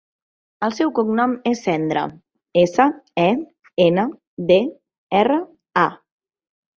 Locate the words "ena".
3.85-4.07